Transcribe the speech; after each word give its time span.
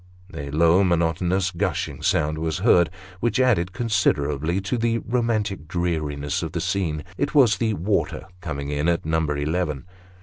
A 0.33 0.49
low, 0.49 0.83
monotonous, 0.83 1.51
gushing 1.51 2.01
sound 2.01 2.39
was 2.39 2.57
heard, 2.57 2.89
which 3.19 3.39
added 3.39 3.71
considerably 3.71 4.59
to 4.61 4.75
the 4.79 4.97
romantic 4.97 5.67
dreariness 5.67 6.41
of 6.41 6.53
the 6.53 6.59
scene, 6.59 7.03
it 7.19 7.35
was 7.35 7.57
the 7.57 7.75
water" 7.75 8.25
coming 8.41 8.71
in" 8.71 8.89
at 8.89 9.05
number 9.05 9.37
eleven. 9.37 9.85